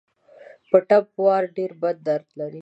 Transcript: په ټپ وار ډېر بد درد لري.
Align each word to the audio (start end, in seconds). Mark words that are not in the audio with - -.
په 0.69 0.77
ټپ 0.87 1.07
وار 1.23 1.43
ډېر 1.57 1.71
بد 1.81 1.97
درد 2.07 2.27
لري. 2.39 2.59